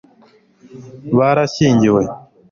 [1.17, 2.01] barashyingiwe